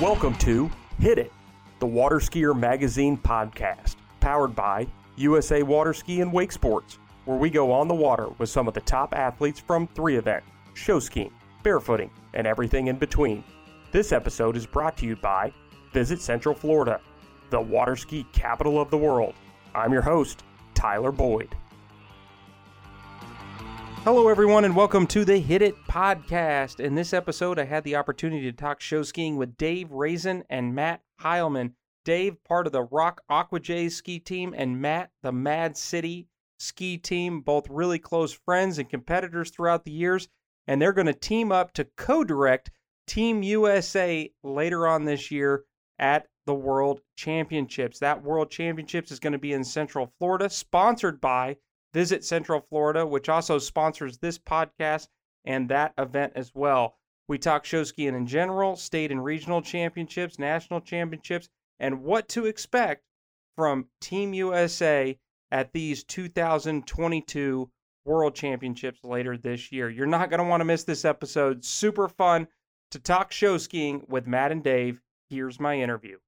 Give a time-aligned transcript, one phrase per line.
[0.00, 0.68] Welcome to
[0.98, 1.32] Hit It,
[1.78, 7.48] the Water Skier Magazine podcast, powered by USA Water Ski and Wake Sports, where we
[7.48, 11.30] go on the water with some of the top athletes from three events show skiing,
[11.62, 13.44] barefooting, and everything in between.
[13.92, 15.52] This episode is brought to you by
[15.92, 17.00] Visit Central Florida,
[17.50, 19.34] the water ski capital of the world.
[19.76, 20.42] I'm your host,
[20.74, 21.54] Tyler Boyd.
[24.10, 26.80] Hello, everyone, and welcome to the Hit It podcast.
[26.80, 30.74] In this episode, I had the opportunity to talk show skiing with Dave Rezin and
[30.74, 31.74] Matt Heilman.
[32.06, 36.26] Dave, part of the Rock Aqua Jays ski team, and Matt, the Mad City
[36.58, 40.26] ski team, both really close friends and competitors throughout the years.
[40.66, 42.70] And they're going to team up to co direct
[43.06, 45.64] Team USA later on this year
[45.98, 47.98] at the World Championships.
[47.98, 51.58] That World Championships is going to be in Central Florida, sponsored by
[51.92, 55.08] Visit Central Florida, which also sponsors this podcast
[55.44, 56.96] and that event as well.
[57.28, 62.46] We talk show skiing in general, state and regional championships, national championships, and what to
[62.46, 63.04] expect
[63.56, 65.18] from Team USA
[65.50, 67.70] at these 2022
[68.04, 69.90] World Championships later this year.
[69.90, 71.64] You're not going to want to miss this episode.
[71.64, 72.48] Super fun
[72.90, 75.00] to talk show skiing with Matt and Dave.
[75.28, 76.18] Here's my interview.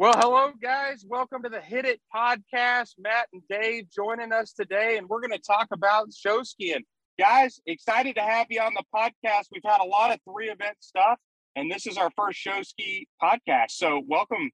[0.00, 1.04] Well, hello, guys.
[1.06, 2.92] Welcome to the Hit It podcast.
[2.98, 6.84] Matt and Dave joining us today, and we're going to talk about show skiing.
[7.18, 9.48] Guys, excited to have you on the podcast.
[9.52, 11.18] We've had a lot of three event stuff,
[11.54, 13.72] and this is our first show ski podcast.
[13.72, 14.50] So, welcome.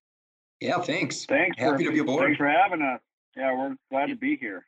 [0.61, 1.27] Yeah, thanks.
[1.27, 1.56] Thanks.
[1.60, 2.25] Happy for, to be aboard.
[2.25, 3.00] Thanks for having us.
[3.36, 4.66] Yeah, we're glad to be here.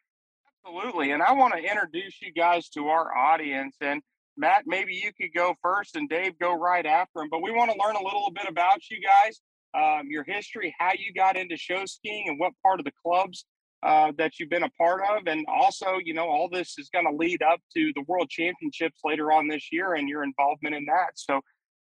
[0.64, 1.10] Absolutely.
[1.10, 3.74] And I want to introduce you guys to our audience.
[3.80, 4.00] And
[4.36, 7.30] Matt, maybe you could go first and Dave go right after him.
[7.32, 9.40] But we want to learn a little bit about you guys
[9.74, 13.44] um, your history, how you got into show skiing, and what part of the clubs
[13.82, 15.26] uh, that you've been a part of.
[15.26, 19.00] And also, you know, all this is going to lead up to the World Championships
[19.04, 21.10] later on this year and your involvement in that.
[21.14, 21.40] So,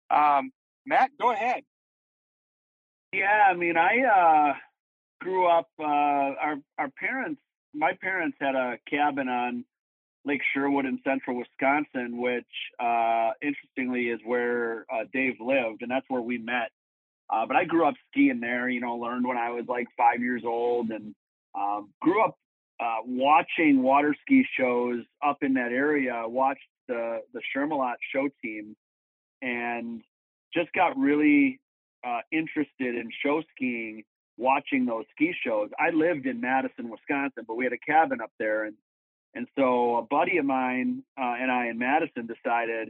[0.09, 0.51] um,
[0.85, 1.63] Matt, go ahead.
[3.13, 4.53] Yeah, I mean, I uh,
[5.21, 5.69] grew up.
[5.79, 7.41] Uh, our our parents,
[7.73, 9.63] my parents had a cabin on
[10.25, 12.45] Lake Sherwood in central Wisconsin, which
[12.79, 16.69] uh, interestingly is where uh, Dave lived, and that's where we met.
[17.29, 20.21] Uh, but I grew up skiing there, you know, learned when I was like five
[20.21, 21.13] years old and
[21.55, 22.37] um, grew up
[22.79, 28.75] uh, watching water ski shows up in that area, watched the, the Shermalot show team
[29.41, 30.01] and
[30.53, 31.59] just got really
[32.05, 34.03] uh, interested in show skiing
[34.37, 35.69] watching those ski shows.
[35.79, 38.65] I lived in Madison, Wisconsin, but we had a cabin up there.
[38.65, 38.75] And,
[39.33, 42.89] and so a buddy of mine uh, and I in Madison decided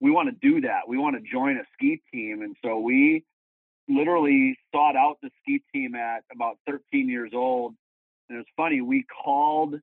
[0.00, 0.88] we want to do that.
[0.88, 2.42] We want to join a ski team.
[2.42, 3.24] And so we
[3.90, 7.74] literally sought out the ski team at about 13 years old.
[8.28, 9.74] And it was funny, we called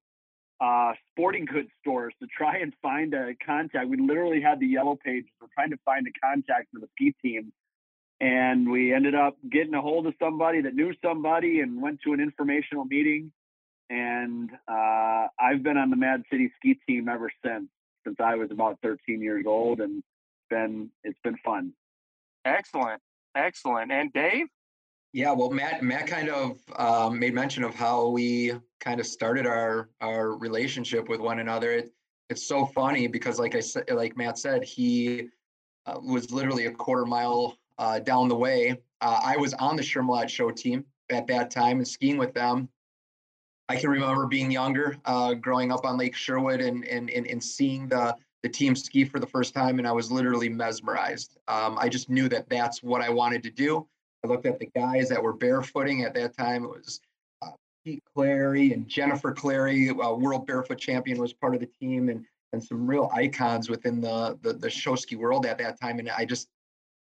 [0.59, 3.90] uh, sporting goods stores to try and find a contact.
[3.90, 5.29] We literally had the yellow pages.
[5.40, 7.51] We're trying to find a contact for the ski team.
[8.19, 12.13] And we ended up getting a hold of somebody that knew somebody and went to
[12.13, 13.31] an informational meeting.
[13.89, 17.68] And uh, I've been on the Mad City ski team ever since,
[18.03, 19.79] since I was about 13 years old.
[19.79, 20.01] And
[20.50, 21.74] been, it's been fun.
[22.44, 23.01] Excellent.
[23.38, 23.92] Excellent.
[23.92, 24.48] And Dave?
[25.14, 29.46] Yeah, well, Matt, Matt kind of um, made mention of how we kind of started
[29.46, 31.72] our our relationship with one another.
[31.72, 31.94] It,
[32.30, 35.30] it's so funny because, like I said, like Matt said, he
[35.86, 38.81] uh, was literally a quarter mile uh, down the way.
[39.02, 42.68] Uh, I was on the Shermalot show team at that time and skiing with them.
[43.69, 47.44] I can remember being younger, uh, growing up on Lake Sherwood, and and and, and
[47.44, 48.16] seeing the
[48.47, 51.38] the team ski for the first time, and I was literally mesmerized.
[51.50, 53.85] Um, I just knew that that's what I wanted to do.
[54.24, 56.63] I looked at the guys that were barefooting at that time.
[56.63, 57.02] It was
[57.41, 57.50] uh,
[57.84, 62.25] Pete Calleri and Jennifer Calleri, uh, world barefoot champion, was part of the team, and
[62.53, 66.00] and some real icons within the, the the show ski world at that time.
[66.00, 66.47] And I just,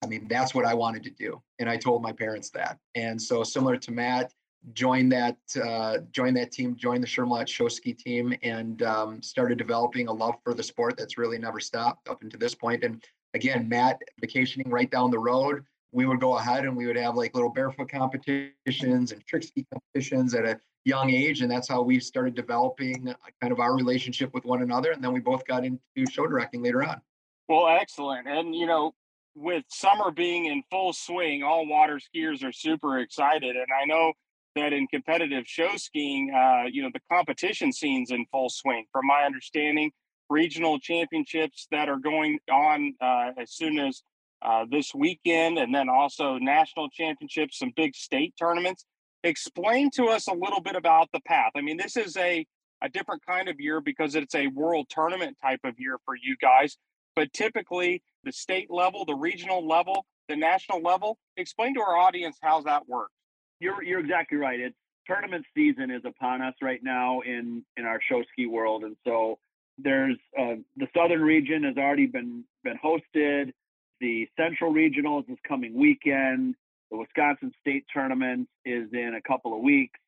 [0.02, 2.76] I mean, that's what I wanted to do, and I told my parents that.
[2.96, 4.32] And so, similar to Matt,
[4.72, 9.58] join that uh, join that team, join the Shermalot show ski team, and um, started
[9.58, 12.84] developing a love for the sport that's really never stopped up until this point.
[12.84, 13.02] And
[13.34, 17.16] again, Matt vacationing right down the road, we would go ahead and we would have
[17.16, 21.82] like little barefoot competitions and trick ski competitions at a young age, and that's how
[21.82, 24.92] we started developing kind of our relationship with one another.
[24.92, 25.80] And then we both got into
[26.10, 27.00] show directing later on.
[27.48, 28.28] Well, excellent.
[28.28, 28.94] And you know,
[29.34, 33.56] with summer being in full swing, all water skiers are super excited.
[33.56, 34.12] And I know
[34.56, 38.84] that in competitive show skiing, uh, you know, the competition scene's in full swing.
[38.92, 39.92] From my understanding,
[40.28, 44.02] regional championships that are going on uh, as soon as
[44.42, 48.84] uh, this weekend, and then also national championships, some big state tournaments.
[49.22, 51.50] Explain to us a little bit about the path.
[51.54, 52.46] I mean, this is a
[52.82, 56.36] a different kind of year because it's a world tournament type of year for you
[56.40, 56.78] guys.
[57.14, 62.38] But typically, the state level, the regional level, the national level, explain to our audience
[62.42, 63.12] how that works.
[63.60, 64.58] You're you're exactly right.
[64.58, 64.76] It's
[65.06, 69.38] tournament season is upon us right now in in our show ski world, and so
[69.78, 73.52] there's uh, the southern region has already been been hosted.
[74.00, 76.54] The central regionals is coming weekend.
[76.90, 80.00] The Wisconsin State tournament is in a couple of weeks,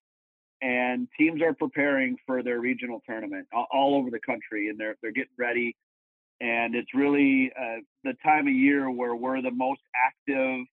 [0.63, 5.13] and teams are preparing for their regional tournament all, over the country, and they're they're
[5.13, 5.77] getting ready.
[6.41, 10.67] And it's really uh, the time of year where we're the most active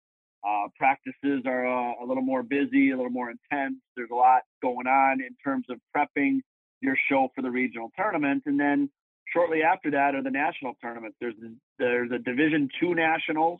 [0.47, 3.75] uh, practices are uh, a little more busy, a little more intense.
[3.95, 6.39] There's a lot going on in terms of prepping
[6.81, 8.89] your show for the regional tournament, and then
[9.33, 11.17] shortly after that are the national tournaments.
[11.19, 11.35] There's
[11.77, 13.59] there's a Division Two nationals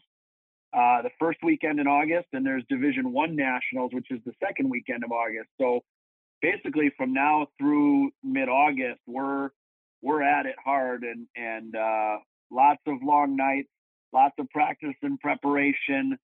[0.74, 4.70] uh, the first weekend in August, and there's Division One nationals, which is the second
[4.70, 5.50] weekend of August.
[5.60, 5.82] So
[6.42, 9.50] basically, from now through mid-August, we're
[10.02, 12.18] we're at it hard, and and uh,
[12.52, 13.70] lots of long nights,
[14.14, 16.18] lots of practice and preparation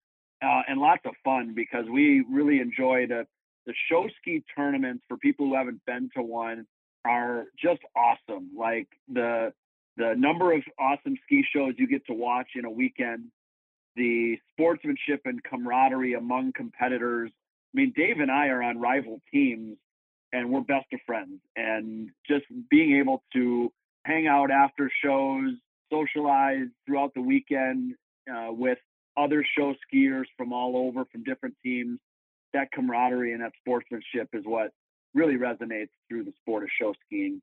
[0.43, 3.25] uh, and lots of fun because we really enjoy the
[3.65, 6.67] the show ski tournaments for people who haven't been to one
[7.03, 8.51] are just awesome.
[8.57, 9.53] Like the
[9.97, 13.25] the number of awesome ski shows you get to watch in a weekend,
[13.95, 17.31] the sportsmanship and camaraderie among competitors.
[17.33, 19.77] I mean, Dave and I are on rival teams
[20.33, 21.39] and we're best of friends.
[21.55, 23.71] And just being able to
[24.03, 25.53] hang out after shows,
[25.91, 27.95] socialize throughout the weekend
[28.29, 28.79] uh, with
[29.17, 31.99] other show skiers from all over, from different teams.
[32.53, 34.71] That camaraderie and that sportsmanship is what
[35.13, 37.41] really resonates through the sport of show skiing.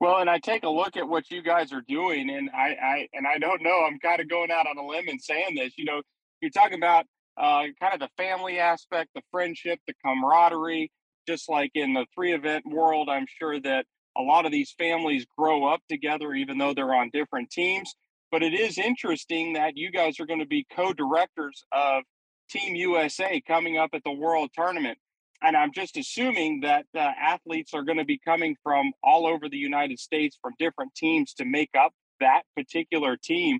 [0.00, 3.08] Well, and I take a look at what you guys are doing, and I, I
[3.12, 3.84] and I don't know.
[3.84, 5.74] I'm kind of going out on a limb and saying this.
[5.76, 6.00] You know,
[6.40, 7.04] you're talking about
[7.36, 10.90] uh, kind of the family aspect, the friendship, the camaraderie.
[11.28, 13.84] Just like in the three event world, I'm sure that
[14.16, 17.94] a lot of these families grow up together, even though they're on different teams.
[18.30, 22.04] But it is interesting that you guys are going to be co-directors of
[22.50, 24.98] Team USA coming up at the World Tournament.
[25.42, 29.48] And I'm just assuming that uh, athletes are going to be coming from all over
[29.48, 33.58] the United States from different teams to make up that particular team.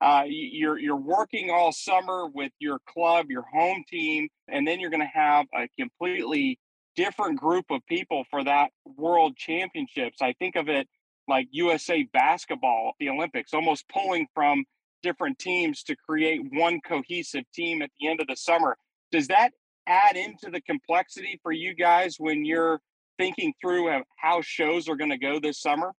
[0.00, 4.90] Uh, you're you're working all summer with your club, your home team, and then you're
[4.90, 6.58] going to have a completely
[6.96, 10.18] different group of people for that World Championships.
[10.20, 10.86] I think of it
[11.28, 14.64] like USA basketball, at the Olympics, almost pulling from
[15.02, 18.76] different teams to create one cohesive team at the end of the summer.
[19.12, 19.50] Does that
[19.86, 22.80] add into the complexity for you guys when you're
[23.18, 25.92] thinking through how shows are going to go this summer?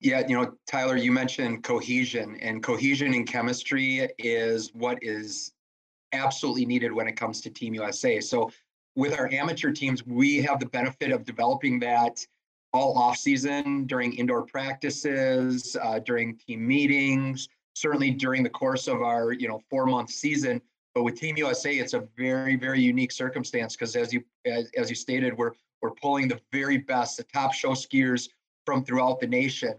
[0.00, 5.52] Yeah, you know, Tyler, you mentioned cohesion, and cohesion in chemistry is what is
[6.12, 8.20] absolutely needed when it comes to Team USA.
[8.20, 8.50] So,
[8.94, 12.24] with our amateur teams, we have the benefit of developing that
[12.72, 19.02] all off season during indoor practices, uh, during team meetings, certainly during the course of
[19.02, 20.60] our you know four month season.
[20.94, 24.90] But with Team USA, it's a very very unique circumstance because as you as, as
[24.90, 28.28] you stated, we're we're pulling the very best, the top show skiers
[28.66, 29.74] from throughout the nation,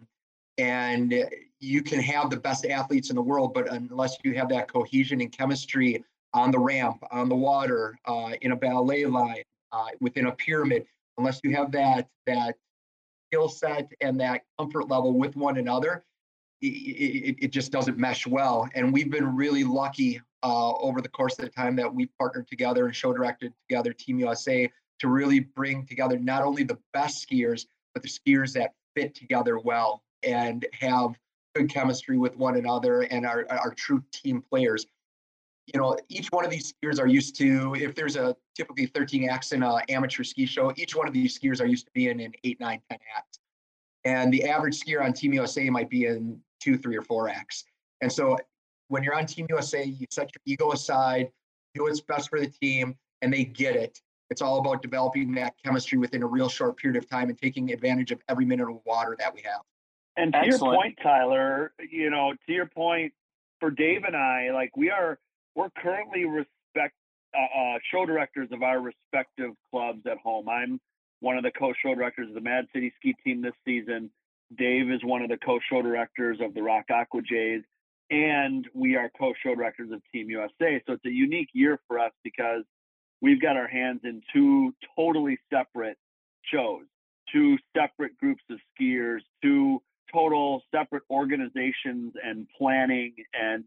[0.58, 1.14] and
[1.60, 5.20] you can have the best athletes in the world, but unless you have that cohesion
[5.22, 6.04] and chemistry
[6.34, 10.86] on the ramp, on the water, uh, in a ballet line, uh, within a pyramid,
[11.18, 12.56] unless you have that that
[13.30, 16.04] skill set and that comfort level with one another,
[16.62, 18.68] it, it, it, just doesn't mesh well.
[18.76, 22.48] And we've been really lucky uh, over the course of the time that we've partnered
[22.48, 27.28] together and show directed together Team USA to really bring together not only the best
[27.28, 31.18] skiers, but the skiers that fit together well and have
[31.56, 34.86] good chemistry with one another and are, are true team players
[35.74, 39.30] you know, each one of these skiers are used to, if there's a typically 13
[39.30, 42.20] acts in an amateur ski show, each one of these skiers are used to being
[42.20, 43.40] in eight, nine, 10 acts.
[44.06, 47.66] And the average skier on Team USA might be in two, three, or four acts.
[48.02, 48.38] And so
[48.88, 51.30] when you're on Team USA, you set your ego aside,
[51.76, 54.00] do what's best for the team, and they get it.
[54.30, 57.72] It's all about developing that chemistry within a real short period of time and taking
[57.72, 59.62] advantage of every minute of water that we have.
[60.18, 60.74] And to Excellent.
[60.74, 63.14] your point, Tyler, you know, to your point,
[63.60, 65.20] for Dave and I, like we are
[65.60, 66.96] we're currently respect
[67.36, 70.48] uh, uh, show directors of our respective clubs at home.
[70.48, 70.80] I'm
[71.20, 74.10] one of the co-show directors of the Mad City Ski Team this season.
[74.58, 77.62] Dave is one of the co-show directors of the Rock Aqua Jays,
[78.10, 80.82] and we are co-show directors of Team USA.
[80.88, 82.64] So it's a unique year for us because
[83.22, 85.98] we've got our hands in two totally separate
[86.46, 86.86] shows,
[87.34, 93.66] two separate groups of skiers, two total separate organizations and planning and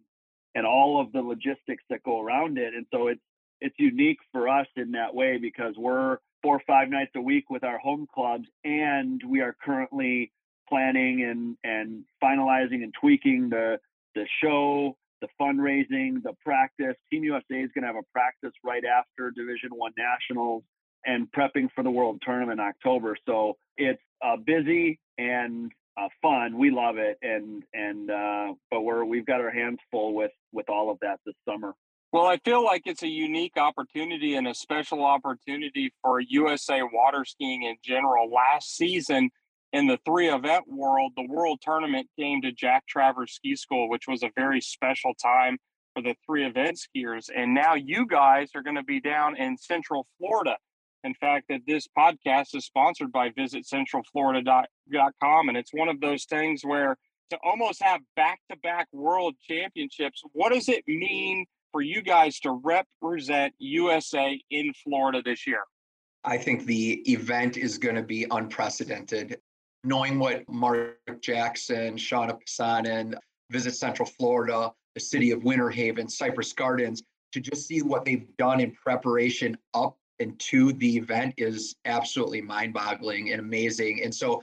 [0.54, 2.74] and all of the logistics that go around it.
[2.74, 3.20] And so it's
[3.60, 7.48] it's unique for us in that way because we're four or five nights a week
[7.48, 10.32] with our home clubs, and we are currently
[10.68, 13.78] planning and and finalizing and tweaking the
[14.14, 16.96] the show, the fundraising, the practice.
[17.10, 20.64] Team USA is going to have a practice right after Division One Nationals
[21.04, 23.16] and prepping for the World Tournament in October.
[23.26, 26.58] So it's uh, busy and uh, fun.
[26.58, 30.68] We love it, and and uh, but we're we've got our hands full with with
[30.68, 31.74] all of that this summer.
[32.12, 37.24] Well, I feel like it's a unique opportunity and a special opportunity for USA water
[37.24, 38.30] skiing in general.
[38.30, 39.30] Last season,
[39.72, 44.06] in the three event world, the World Tournament came to Jack Travers Ski School, which
[44.06, 45.56] was a very special time
[45.94, 47.30] for the three event skiers.
[47.34, 50.56] And now you guys are going to be down in Central Florida
[51.04, 55.48] in fact, that this podcast is sponsored by visitcentralflorida.com.
[55.48, 56.96] And it's one of those things where
[57.30, 62.38] to almost have back to back world championships, what does it mean for you guys
[62.40, 65.62] to represent USA in Florida this year?
[66.24, 69.38] I think the event is going to be unprecedented.
[69.82, 73.14] Knowing what Mark Jackson, Shauna Pasanen,
[73.50, 78.26] Visit Central Florida, the city of Winter Haven, Cypress Gardens, to just see what they've
[78.36, 84.02] done in preparation up and to the event is absolutely mind boggling and amazing.
[84.02, 84.42] And so,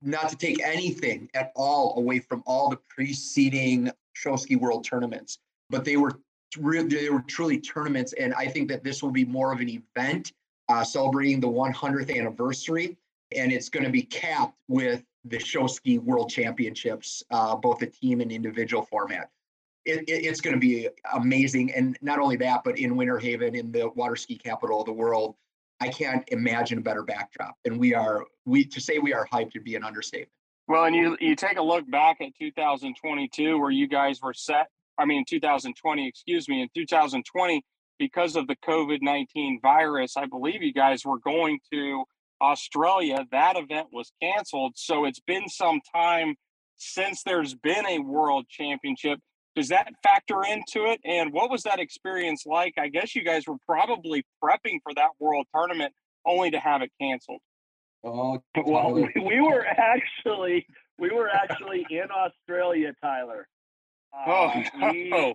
[0.00, 5.38] not to take anything at all away from all the preceding show ski world tournaments,
[5.70, 6.18] but they were
[6.56, 8.14] they were truly tournaments.
[8.14, 10.32] And I think that this will be more of an event
[10.68, 12.96] uh, celebrating the 100th anniversary.
[13.36, 17.86] And it's going to be capped with the show ski world championships, uh, both the
[17.86, 19.30] team and individual format
[19.88, 21.72] it, it, it's going to be amazing.
[21.72, 24.92] And not only that, but in Winter Haven, in the water ski capital of the
[24.92, 25.34] world,
[25.80, 27.56] I can't imagine a better backdrop.
[27.64, 30.30] And we are we to say we are hyped would be an understatement.
[30.66, 34.68] Well, and you you take a look back at 2022, where you guys were set.
[34.98, 37.62] I mean, 2020, excuse me, in 2020,
[37.98, 42.04] because of the COVID 19 virus, I believe you guys were going to
[42.42, 43.24] Australia.
[43.30, 44.74] That event was canceled.
[44.76, 46.34] So it's been some time
[46.76, 49.20] since there's been a world championship.
[49.58, 51.00] Does that factor into it?
[51.04, 52.74] And what was that experience like?
[52.78, 55.92] I guess you guys were probably prepping for that world tournament
[56.24, 57.40] only to have it canceled.
[58.04, 60.64] Oh, well, we were actually
[60.96, 63.48] we were actually in Australia, Tyler.
[64.16, 64.62] Uh, oh,
[64.92, 65.34] we,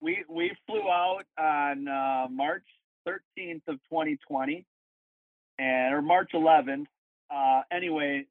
[0.00, 2.66] we we flew out on uh, March
[3.06, 4.66] 13th of 2020,
[5.60, 6.86] and or March 11th.
[7.32, 8.24] Uh, anyway,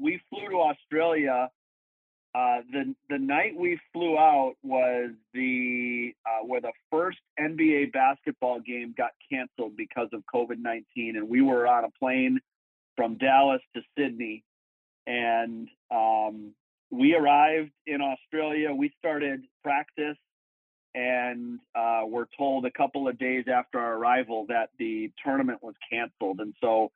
[0.00, 1.50] we flew to Australia
[2.36, 8.60] uh, the the night we flew out was the uh, where the first NBA basketball
[8.60, 12.40] game got canceled because of COVID nineteen, and we were on a plane
[12.94, 14.44] from Dallas to Sydney,
[15.06, 16.52] and um,
[16.90, 18.70] we arrived in Australia.
[18.70, 20.18] We started practice,
[20.94, 25.74] and uh, we're told a couple of days after our arrival that the tournament was
[25.90, 26.90] canceled, and so.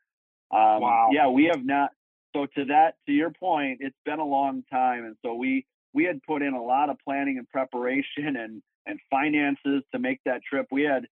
[0.52, 1.10] Um, wow.
[1.12, 1.92] Yeah, we have not
[2.34, 6.04] so to that to your point it's been a long time and so we we
[6.04, 10.42] had put in a lot of planning and preparation and and finances to make that
[10.42, 11.06] trip we had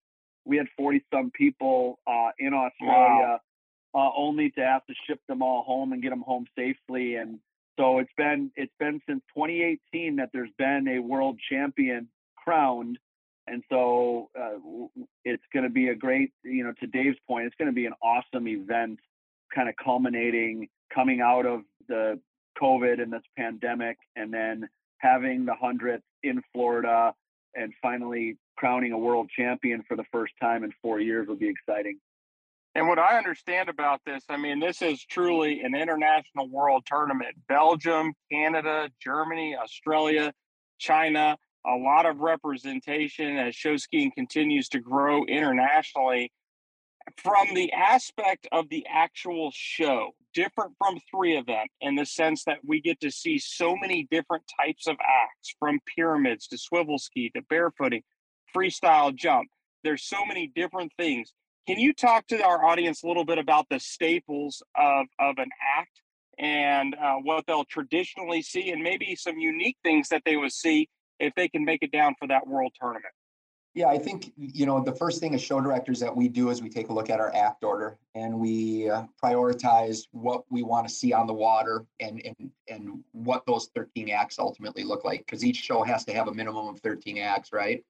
[0.44, 3.40] we had 40 some people uh, in australia
[3.94, 4.08] wow.
[4.08, 7.38] uh, only to have to ship them all home and get them home safely and
[7.78, 12.98] so it's been it's been since 2018 that there's been a world champion crowned
[13.46, 14.58] and so uh,
[15.25, 17.87] it's going to be a great you know to dave's point it's going to be
[17.87, 18.98] an awesome event
[19.54, 22.21] kind of culminating coming out of the
[22.61, 24.68] COVID and this pandemic, and then
[24.99, 27.14] having the 100th in Florida
[27.54, 31.49] and finally crowning a world champion for the first time in four years will be
[31.49, 31.99] exciting.
[32.75, 37.35] And what I understand about this, I mean, this is truly an international world tournament.
[37.49, 40.33] Belgium, Canada, Germany, Australia,
[40.78, 46.30] China, a lot of representation as show skiing continues to grow internationally
[47.16, 52.58] from the aspect of the actual show, different from three event in the sense that
[52.64, 57.30] we get to see so many different types of acts from pyramids to swivel ski
[57.34, 58.02] to barefooting,
[58.54, 59.48] freestyle jump.
[59.84, 61.32] There's so many different things.
[61.66, 65.50] Can you talk to our audience a little bit about the staples of, of an
[65.78, 66.02] act
[66.38, 70.88] and uh, what they'll traditionally see and maybe some unique things that they would see
[71.20, 73.12] if they can make it down for that world tournament?
[73.78, 76.61] Yeah, I think you know the first thing as show directors that we do is
[76.61, 80.88] we take a look at our act order and we uh, prioritize what we want
[80.88, 85.20] to see on the water and and and what those 13 acts ultimately look like
[85.20, 87.85] because each show has to have a minimum of 13 acts, right?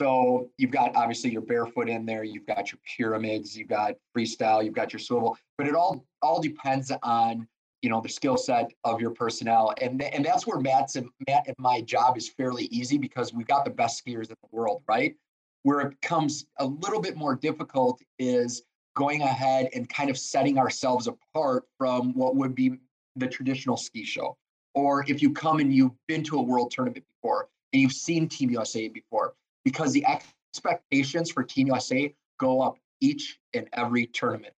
[0.00, 4.64] So you've got obviously your barefoot in there, you've got your pyramids, you've got freestyle,
[4.64, 7.46] you've got your swivel, but it all all depends on
[7.82, 11.46] you know the skill set of your personnel and and that's where matt's and matt
[11.46, 14.82] and my job is fairly easy because we've got the best skiers in the world
[14.88, 15.14] right
[15.62, 18.62] where it becomes a little bit more difficult is
[18.94, 22.72] going ahead and kind of setting ourselves apart from what would be
[23.16, 24.36] the traditional ski show.
[24.74, 28.28] Or if you come and you've been to a world tournament before and you've seen
[28.28, 29.34] Team USA before,
[29.64, 34.54] because the expectations for Team USA go up each and every tournament.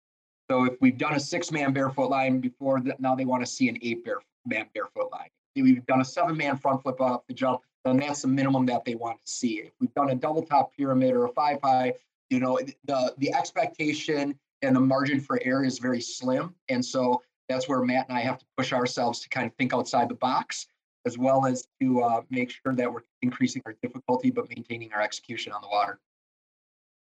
[0.54, 3.68] So if we've done a six man barefoot line before, now they want to see
[3.68, 5.26] an eight bare, man barefoot line.
[5.56, 8.64] If we've done a seven man front flip off the jump, then that's the minimum
[8.66, 9.54] that they want to see.
[9.54, 11.94] If we've done a double top pyramid or a five high,
[12.30, 16.54] you know, the the expectation and the margin for error is very slim.
[16.68, 19.74] And so that's where Matt and I have to push ourselves to kind of think
[19.74, 20.68] outside the box,
[21.04, 25.02] as well as to uh, make sure that we're increasing our difficulty but maintaining our
[25.02, 25.98] execution on the water.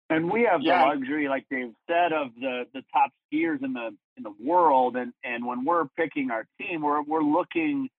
[0.09, 0.83] And we have yeah.
[0.83, 4.95] the luxury, like Dave said, of the the top skiers in the in the world.
[4.95, 7.89] And and when we're picking our team, we're we're looking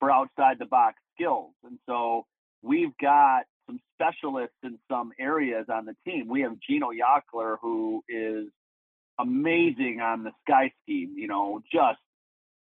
[0.00, 1.52] for outside the box skills.
[1.64, 2.26] And so
[2.62, 6.28] we've got some specialists in some areas on the team.
[6.28, 8.48] We have Gino Yockler, who is
[9.18, 12.00] amazing on the sky ski, you know, just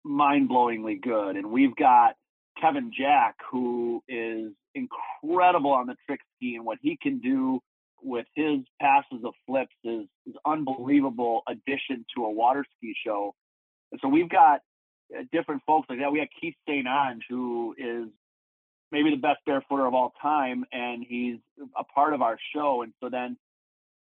[0.03, 1.35] mind blowingly good.
[1.35, 2.15] And we've got
[2.61, 7.61] Kevin Jack, who is incredible on the trick ski and what he can do
[8.05, 13.33] with his passes of flips is, is unbelievable addition to a water ski show.
[13.91, 14.61] And so we've got
[15.15, 16.11] uh, different folks like that.
[16.11, 16.85] We have Keith St.
[16.85, 18.07] Onge, who is
[18.91, 21.39] maybe the best barefooter of all time, and he's
[21.77, 22.83] a part of our show.
[22.83, 23.37] And so then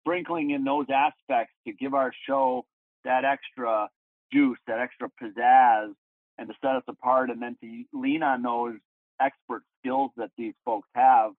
[0.01, 2.67] sprinkling in those aspects to give our show
[3.05, 3.89] that extra
[4.33, 5.93] juice, that extra pizzazz,
[6.39, 8.75] and to set us apart, and then to lean on those
[9.21, 11.33] expert skills that these folks have.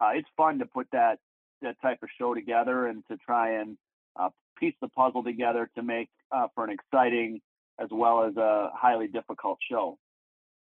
[0.00, 1.18] Uh, it's fun to put that
[1.62, 3.76] that type of show together and to try and
[4.20, 4.28] uh,
[4.58, 7.40] piece the puzzle together to make uh, for an exciting
[7.80, 9.98] as well as a highly difficult show.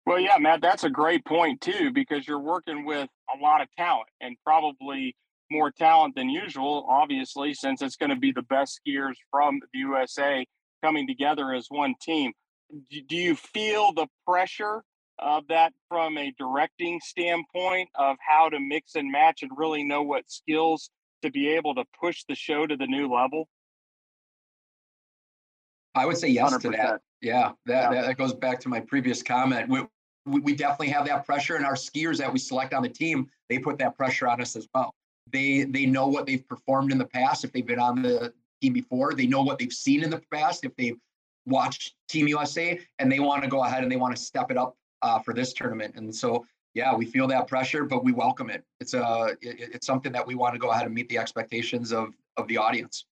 [0.05, 3.67] Well, yeah, Matt, that's a great point too, because you're working with a lot of
[3.77, 5.15] talent and probably
[5.51, 9.79] more talent than usual, obviously, since it's going to be the best skiers from the
[9.79, 10.45] USA
[10.83, 12.31] coming together as one team.
[12.89, 14.83] Do you feel the pressure
[15.21, 20.01] of that from a directing standpoint of how to mix and match and really know
[20.01, 20.89] what skills
[21.21, 23.47] to be able to push the show to the new level?
[25.93, 26.61] I would say yes 100%.
[26.61, 27.01] to that.
[27.21, 28.01] Yeah, that, yeah.
[28.01, 29.69] that goes back to my previous comment.
[29.69, 29.81] We,
[30.25, 33.29] we, we definitely have that pressure, and our skiers that we select on the team,
[33.49, 34.93] they put that pressure on us as well.
[35.31, 37.43] They they know what they've performed in the past.
[37.43, 40.65] If they've been on the team before, they know what they've seen in the past.
[40.65, 40.97] If they've
[41.45, 44.57] watched Team USA, and they want to go ahead and they want to step it
[44.57, 45.95] up uh, for this tournament.
[45.95, 48.63] And so, yeah, we feel that pressure, but we welcome it.
[48.79, 51.17] It's a uh, it, it's something that we want to go ahead and meet the
[51.17, 53.05] expectations of of the audience.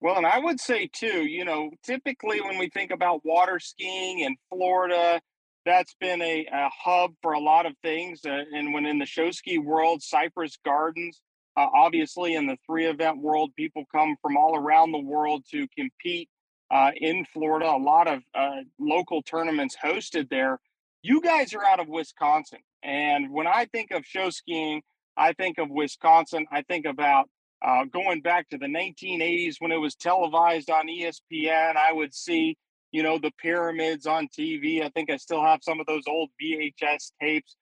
[0.00, 4.20] Well, and I would say too, you know, typically when we think about water skiing
[4.20, 5.20] in Florida,
[5.66, 8.20] that's been a, a hub for a lot of things.
[8.24, 11.20] Uh, and when in the show ski world, Cypress Gardens,
[11.56, 15.66] uh, obviously in the three event world, people come from all around the world to
[15.76, 16.28] compete
[16.70, 17.66] uh, in Florida.
[17.68, 20.60] A lot of uh, local tournaments hosted there
[21.02, 22.60] you guys are out of Wisconsin.
[22.82, 24.82] And when I think of show skiing,
[25.16, 26.46] I think of Wisconsin.
[26.52, 27.28] I think about
[27.64, 31.76] uh, going back to the 1980s when it was televised on ESPN.
[31.76, 32.56] I would see,
[32.92, 34.82] you know, the pyramids on TV.
[34.82, 37.56] I think I still have some of those old VHS tapes.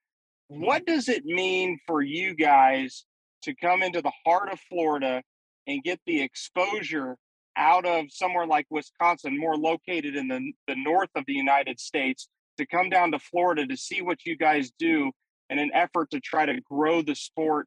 [0.49, 3.05] What does it mean for you guys
[3.43, 5.23] to come into the heart of Florida
[5.67, 7.17] and get the exposure
[7.57, 12.29] out of somewhere like Wisconsin, more located in the, the north of the United States,
[12.59, 15.11] to come down to Florida to see what you guys do
[15.51, 17.67] in an effort to try to grow the sport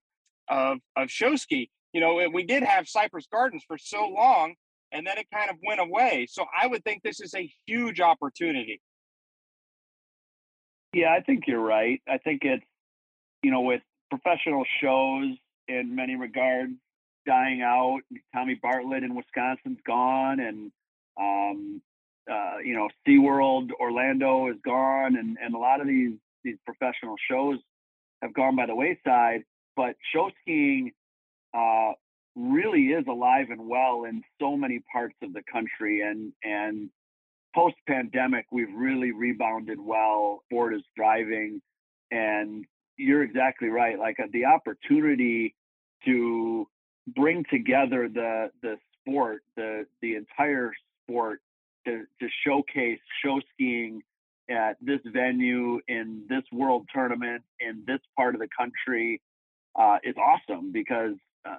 [0.49, 1.69] of of show ski.
[1.93, 4.54] You know, we did have Cypress Gardens for so long,
[4.91, 6.28] and then it kind of went away.
[6.30, 8.82] So I would think this is a huge opportunity.
[10.93, 12.02] Yeah, I think you're right.
[12.08, 12.65] I think it's
[13.43, 15.36] you know with professional shows
[15.67, 16.73] in many regards
[17.25, 17.99] dying out.
[18.34, 20.71] Tommy Bartlett in Wisconsin's gone, and
[21.19, 21.82] um,
[22.29, 26.13] uh, you know, SeaWorld Orlando is gone, and and a lot of these
[26.43, 27.59] these professional shows
[28.21, 29.43] have gone by the wayside.
[29.75, 30.91] But show skiing
[31.53, 31.93] uh,
[32.35, 36.89] really is alive and well in so many parts of the country, and and
[37.55, 40.43] post pandemic, we've really rebounded well.
[40.49, 41.61] Ford is driving,
[42.11, 42.65] and
[42.97, 43.97] you're exactly right.
[43.97, 45.55] Like uh, the opportunity
[46.05, 46.67] to
[47.07, 51.41] bring together the the sport, the the entire sport
[51.85, 54.01] to, to showcase show skiing
[54.49, 59.21] at this venue in this world tournament in this part of the country
[59.79, 61.13] uh, is awesome because
[61.45, 61.55] uh,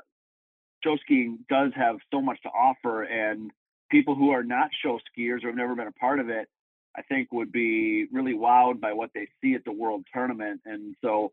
[0.83, 3.51] show skiing does have so much to offer and
[3.91, 6.49] people who are not show skiers or have never been a part of it
[6.97, 10.61] i think would be really wowed by what they see at the world tournament.
[10.65, 11.33] And so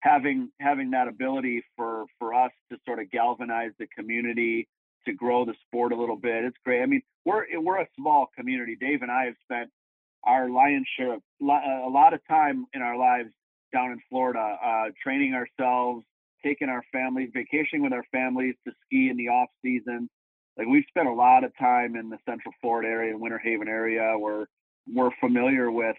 [0.00, 4.68] having having that ability for for us to sort of galvanize the community
[5.06, 6.44] to grow the sport a little bit.
[6.44, 6.82] It's great.
[6.82, 8.76] I mean, we're we're a small community.
[8.78, 9.70] Dave and I have spent
[10.24, 13.30] our lion's share, of, a lot of time in our lives
[13.72, 16.04] down in Florida, uh, training ourselves,
[16.44, 20.08] taking our families, vacationing with our families to ski in the off season.
[20.56, 24.16] Like we've spent a lot of time in the Central Florida area, Winter Haven area,
[24.18, 24.46] where
[24.92, 25.96] we're familiar with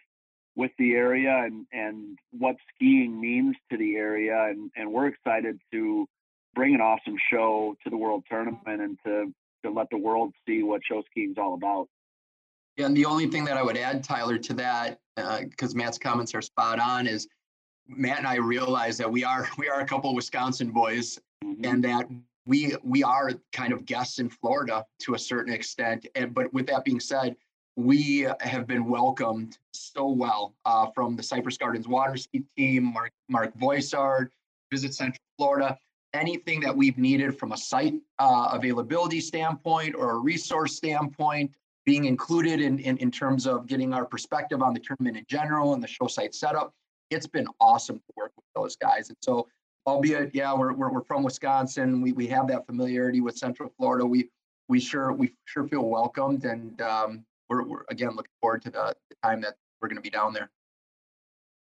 [0.56, 5.60] with the area and and what skiing means to the area, and and we're excited
[5.72, 6.08] to
[6.56, 10.62] bring an awesome show to the World Tournament and to to let the world see
[10.62, 11.88] what show skiing is all about.
[12.76, 15.98] Yeah, and the only thing that I would add, Tyler, to that, because uh, Matt's
[15.98, 17.28] comments are spot on, is
[17.88, 21.66] Matt and I realize that we are we are a couple Wisconsin boys, mm-hmm.
[21.66, 22.08] and that
[22.46, 26.06] we we are kind of guests in Florida to a certain extent.
[26.16, 27.36] And but with that being said,
[27.76, 33.12] we have been welcomed so well uh, from the Cypress Gardens water ski team, Mark
[33.30, 34.30] Mark Voisard,
[34.72, 35.78] Visit Central Florida.
[36.13, 41.52] Anything that we've needed from a site uh, availability standpoint or a resource standpoint,
[41.86, 45.73] being included in, in in terms of getting our perspective on the tournament in general
[45.73, 46.73] and the show site setup
[47.13, 49.10] it's been awesome to work with those guys.
[49.10, 49.47] And so,
[49.86, 54.06] albeit, yeah, we're, we're, we're from Wisconsin, we, we have that familiarity with Central Florida.
[54.06, 54.30] We
[54.69, 58.95] we sure we sure feel welcomed, and um, we're, we're again looking forward to the,
[59.10, 60.49] the time that we're going to be down there.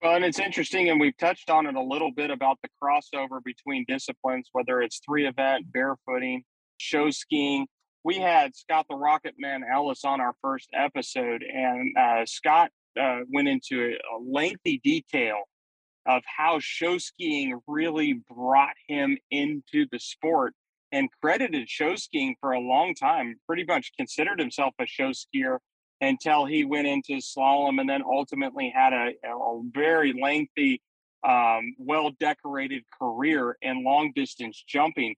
[0.01, 3.43] Well, and it's interesting, and we've touched on it a little bit about the crossover
[3.43, 6.41] between disciplines, whether it's three event, barefooting,
[6.77, 7.65] show skiing.
[8.03, 13.21] We had Scott the Rocket Man Ellis on our first episode, and uh, Scott uh,
[13.33, 15.37] went into a, a lengthy detail
[16.05, 20.53] of how show skiing really brought him into the sport
[20.91, 25.57] and credited show skiing for a long time, pretty much considered himself a show skier
[26.01, 30.81] until he went into slalom and then ultimately had a, a very lengthy,
[31.27, 35.15] um, well decorated career in long distance jumping.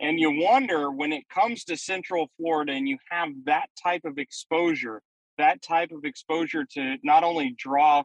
[0.00, 4.18] And you wonder when it comes to Central Florida and you have that type of
[4.18, 5.00] exposure
[5.38, 8.02] that type of exposure to not only draw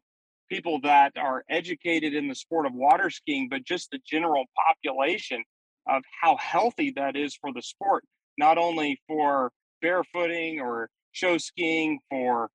[0.50, 5.44] people that are educated in the sport of water skiing, but just the general population
[5.88, 8.04] of how healthy that is for the sport,
[8.38, 9.52] not only for
[9.84, 12.50] barefooting or show skiing, for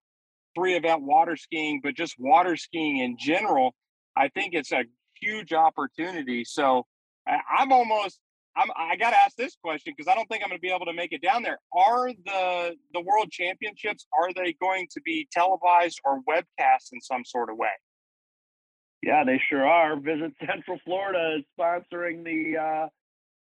[0.54, 3.74] three event water skiing, but just water skiing in general.
[4.16, 4.84] I think it's a
[5.20, 6.44] huge opportunity.
[6.44, 6.86] So
[7.26, 8.20] I'm almost
[8.56, 10.72] I'm, I got to ask this question because I don't think I'm going to be
[10.72, 11.58] able to make it down there.
[11.74, 17.24] Are the the World Championships are they going to be televised or webcast in some
[17.24, 17.68] sort of way?
[19.02, 19.96] Yeah, they sure are.
[20.00, 22.88] Visit Central Florida is sponsoring the uh,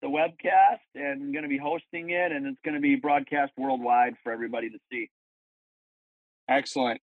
[0.05, 4.15] the webcast and going to be hosting it, and it's going to be broadcast worldwide
[4.23, 5.09] for everybody to see.
[6.49, 7.01] Excellent.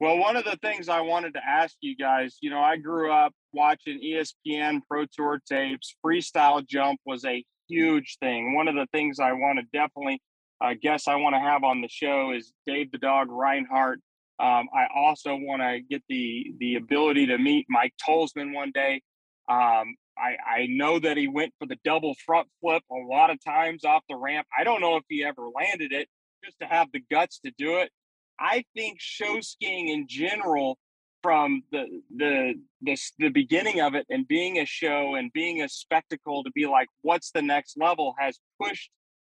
[0.00, 3.12] Well, one of the things I wanted to ask you guys, you know, I grew
[3.12, 5.94] up watching ESPN Pro Tour tapes.
[6.04, 8.56] Freestyle jump was a huge thing.
[8.56, 10.20] One of the things I want to definitely,
[10.60, 14.00] I uh, guess, I want to have on the show is Dave the Dog Reinhardt.
[14.40, 19.00] Um, I also want to get the the ability to meet Mike Tolsman one day.
[19.48, 23.38] Um, I, I know that he went for the double front flip a lot of
[23.44, 24.46] times off the ramp.
[24.56, 26.08] I don't know if he ever landed it,
[26.44, 27.90] just to have the guts to do it.
[28.38, 30.78] I think show skiing in general,
[31.22, 35.68] from the the the the beginning of it and being a show and being a
[35.68, 38.90] spectacle to be like, what's the next level, has pushed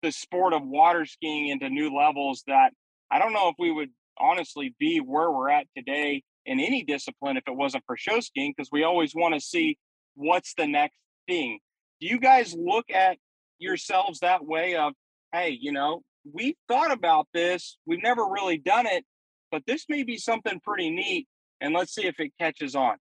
[0.02, 2.72] the sport of water skiing into new levels that
[3.10, 7.36] I don't know if we would honestly be where we're at today in any discipline
[7.36, 9.76] if it wasn't for show skiing because we always want to see
[10.14, 10.96] what's the next
[11.28, 11.58] thing.
[12.00, 13.18] Do you guys look at
[13.58, 14.92] yourselves that way of,
[15.32, 17.78] hey, you know, we thought about this.
[17.86, 19.04] We've never really done it,
[19.50, 21.26] but this may be something pretty neat.
[21.60, 22.96] And let's see if it catches on.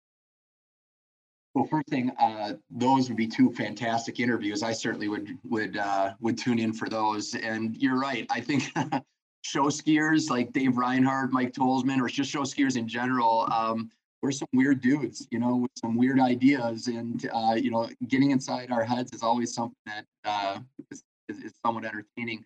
[1.53, 4.63] Well, first thing, uh, those would be two fantastic interviews.
[4.63, 7.35] I certainly would would uh, would tune in for those.
[7.35, 8.25] And you're right.
[8.29, 8.71] I think
[9.41, 13.89] show skiers like Dave Reinhardt, Mike Tolsman, or just show skiers in general, um,
[14.21, 16.87] we're some weird dudes, you know, with some weird ideas.
[16.87, 20.59] And uh, you know, getting inside our heads is always something that uh,
[20.91, 22.45] is, is somewhat entertaining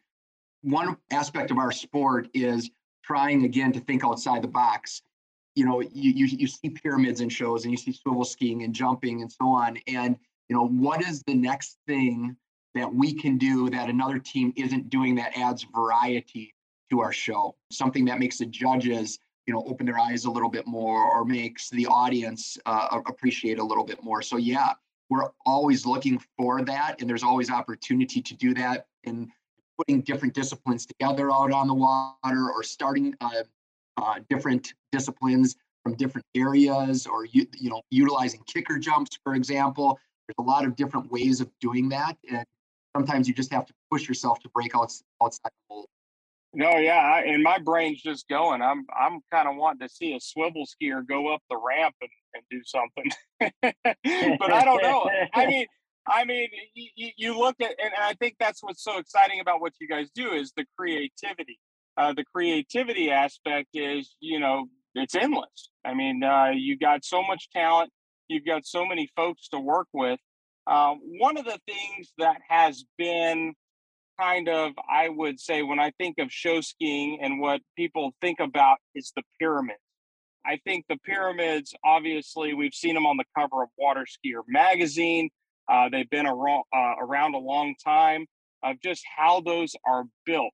[0.66, 2.72] one aspect of our sport is
[3.04, 5.04] trying again to think outside the box.
[5.54, 8.74] You know, you, you, you see pyramids in shows and you see swivel skiing and
[8.74, 9.78] jumping and so on.
[9.88, 10.18] And,
[10.50, 12.36] you know, what is the next thing
[12.74, 16.54] that we can do that another team isn't doing that adds variety
[16.90, 17.56] to our show?
[17.72, 21.26] Something that makes the judges, you know, open their eyes a little bit more or
[21.26, 24.22] makes the audience uh, appreciate a little bit more.
[24.22, 24.74] So, yeah,
[25.10, 27.00] we're always looking for that.
[27.00, 28.88] And there's always opportunity to do that.
[29.06, 29.30] And
[29.78, 33.44] putting different disciplines together out on the water or starting uh,
[33.98, 40.00] uh, different disciplines from different areas or you, you know utilizing kicker jumps for example
[40.28, 42.46] there's a lot of different ways of doing that and
[42.96, 45.88] sometimes you just have to push yourself to break out outside the mold.
[46.56, 48.62] No, yeah, I, and my brain's just going.
[48.62, 52.10] I'm I'm kind of wanting to see a swivel skier go up the ramp and,
[52.34, 53.12] and do something,
[54.40, 55.10] but I don't know.
[55.34, 55.66] I mean,
[56.08, 59.74] I mean, you, you look at, and I think that's what's so exciting about what
[59.82, 61.60] you guys do is the creativity.
[61.98, 65.70] Uh, the creativity aspect is, you know, it's endless.
[65.86, 67.92] I mean, uh, you got so much talent,
[68.28, 70.20] you've got so many folks to work with.
[70.68, 73.54] Um, one of the things that has been
[74.20, 78.40] kind of, I would say, when I think of show skiing and what people think
[78.40, 79.80] about is the pyramids.
[80.46, 85.30] I think the pyramids, obviously, we've seen them on the cover of Water Skier magazine.
[85.72, 88.26] Uh, they've been around, uh, around a long time
[88.64, 90.54] of just how those are built.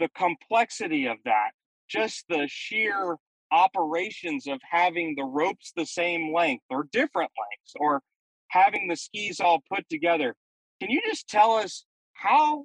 [0.00, 1.50] The complexity of that,
[1.88, 3.16] just the sheer
[3.52, 8.00] operations of having the ropes the same length or different lengths, or
[8.48, 10.34] having the skis all put together.
[10.80, 12.64] Can you just tell us how,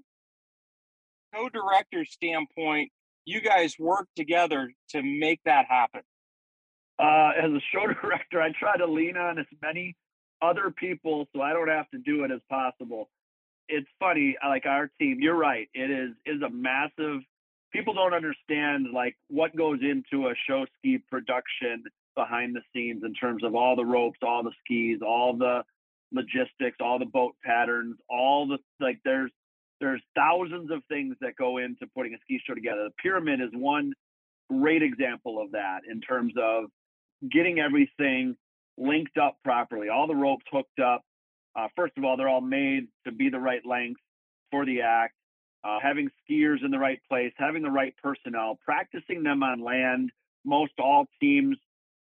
[1.37, 2.91] co-director standpoint,
[3.25, 6.01] you guys work together to make that happen?
[6.99, 9.95] Uh, as a show director, I try to lean on as many
[10.41, 13.09] other people so I don't have to do it as possible.
[13.69, 15.67] It's funny, like our team, you're right.
[15.73, 17.21] It is is a massive
[17.73, 21.83] people don't understand like what goes into a show ski production
[22.15, 25.63] behind the scenes in terms of all the ropes, all the skis, all the
[26.13, 29.31] logistics, all the boat patterns, all the like there's
[29.79, 32.85] there's thousands of things that go into putting a ski show together.
[32.85, 33.93] The pyramid is one
[34.49, 36.65] great example of that in terms of
[37.31, 38.35] getting everything
[38.77, 41.01] linked up properly, all the ropes hooked up.
[41.55, 43.99] Uh, first of all, they're all made to be the right length
[44.51, 45.13] for the act
[45.63, 50.11] uh, having skiers in the right place, having the right personnel, practicing them on land.
[50.45, 51.57] Most all teams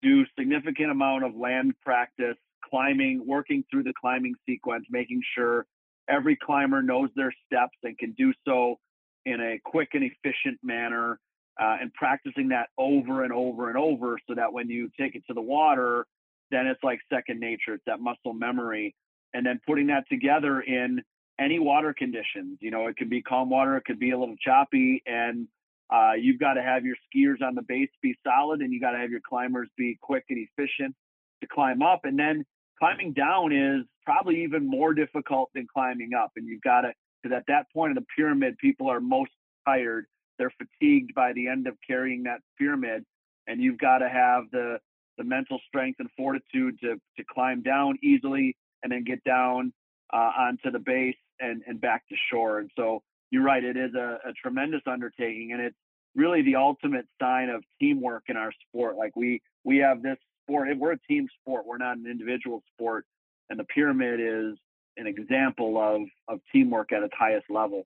[0.03, 2.37] do significant amount of land practice,
[2.69, 5.67] climbing, working through the climbing sequence, making sure
[6.12, 8.79] every climber knows their steps and can do so
[9.25, 11.18] in a quick and efficient manner,
[11.61, 15.22] uh, and practicing that over and over and over so that when you take it
[15.29, 16.07] to the water,
[16.51, 17.75] then it's like second nature.
[17.75, 18.94] It's that muscle memory.
[19.35, 21.03] And then putting that together in
[21.38, 22.59] any water conditions.
[22.61, 25.48] You know, it could be calm water, it could be a little choppy, and
[25.92, 28.92] uh, you've got to have your skiers on the base be solid, and you got
[28.92, 30.94] to have your climbers be quick and efficient
[31.40, 32.01] to climb up.
[32.05, 32.44] And then
[32.83, 36.33] climbing down is probably even more difficult than climbing up.
[36.35, 36.92] And you've got to,
[37.23, 39.31] because at that point of the pyramid, people are most
[39.64, 40.07] tired.
[40.38, 43.05] They're fatigued by the end of carrying that pyramid,
[43.47, 44.79] and you've got to have the
[45.18, 49.73] the mental strength and fortitude to to climb down easily and then get down
[50.12, 52.59] uh, onto the base and, and back to shore.
[52.59, 55.77] And so you're right, it is a, a tremendous undertaking, and it's
[56.16, 58.97] really the ultimate sign of teamwork in our sport.
[58.97, 60.18] Like we we have this
[60.53, 63.05] sport, we're a team sport, we're not an individual sport,
[63.51, 64.59] and the pyramid is
[64.97, 67.85] an example of of teamwork at its highest level.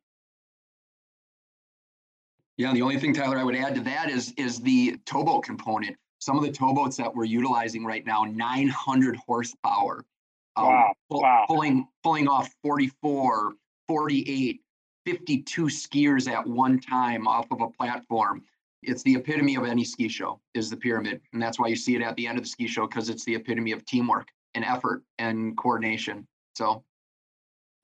[2.57, 5.97] Yeah, the only thing, Tyler, I would add to that is is the towboat component.
[6.19, 10.05] Some of the towboats that we're utilizing right now, 900 horsepower.
[10.57, 10.93] Um, wow.
[11.11, 11.45] Pull, wow.
[11.47, 13.55] Pulling pulling off 44,
[13.87, 14.61] 48,
[15.05, 18.43] 52 skiers at one time off of a platform.
[18.87, 21.21] It's the epitome of any ski show is the pyramid.
[21.33, 23.25] And that's why you see it at the end of the ski show because it's
[23.25, 26.27] the epitome of teamwork and effort and coordination.
[26.55, 26.85] So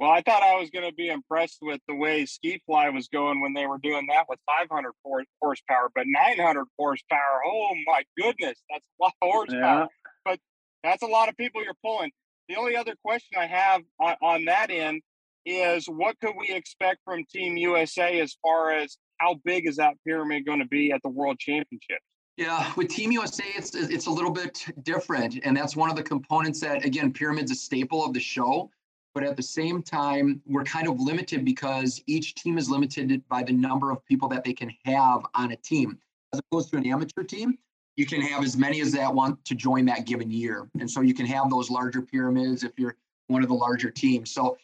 [0.02, 3.06] well, I thought I was going to be impressed with the way Ski Fly was
[3.06, 4.92] going when they were doing that with 500
[5.40, 7.40] horsepower, but 900 horsepower.
[7.46, 9.80] Oh my goodness, that's a lot of horsepower.
[9.82, 9.86] Yeah.
[10.24, 10.40] But
[10.82, 12.10] that's a lot of people you're pulling.
[12.48, 15.02] The only other question I have on, on that end
[15.46, 19.94] is what could we expect from Team USA as far as how big is that
[20.04, 22.04] pyramid going to be at the World Championships?
[22.36, 26.02] Yeah, with Team USA, it's it's a little bit different, and that's one of the
[26.02, 28.70] components that again, pyramid's a staple of the show.
[29.14, 33.42] But at the same time, we're kind of limited because each team is limited by
[33.42, 35.98] the number of people that they can have on a team,
[36.32, 37.58] as opposed to an amateur team
[37.96, 40.68] you can have as many as that want to join that given year.
[40.80, 44.30] And so you can have those larger pyramids if you're one of the larger teams.
[44.30, 44.56] So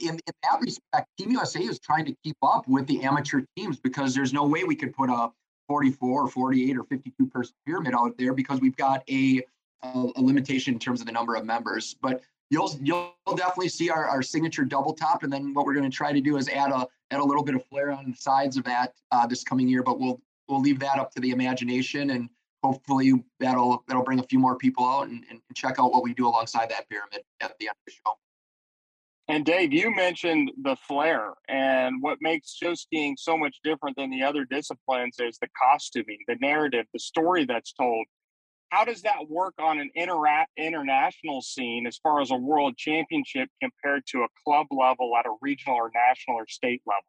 [0.00, 3.78] in, in that respect, Team USA is trying to keep up with the amateur teams
[3.78, 5.30] because there's no way we could put a
[5.68, 9.42] 44 or 48 or 52 person pyramid out there because we've got a,
[9.82, 11.94] a, a limitation in terms of the number of members.
[12.00, 15.90] But you'll you'll definitely see our, our signature double top, and then what we're going
[15.90, 18.16] to try to do is add a add a little bit of flair on the
[18.16, 19.82] sides of that uh, this coming year.
[19.82, 22.28] But we'll we'll leave that up to the imagination and
[22.62, 26.14] hopefully that'll that'll bring a few more people out and, and check out what we
[26.14, 28.16] do alongside that pyramid at the end of the show.
[29.28, 34.10] And Dave, you mentioned the flair, and what makes show skiing so much different than
[34.10, 38.04] the other disciplines is the costuming, the narrative, the story that's told.
[38.70, 43.48] how does that work on an intera- international scene as far as a world championship
[43.60, 47.04] compared to a club level at a regional or national or state level?